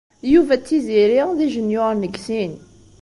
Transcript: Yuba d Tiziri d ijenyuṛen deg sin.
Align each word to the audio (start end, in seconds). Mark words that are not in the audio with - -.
Yuba 0.33 0.53
d 0.59 0.61
Tiziri 0.67 1.21
d 1.37 1.39
ijenyuṛen 1.45 1.99
deg 2.03 2.15
sin. 2.25 2.53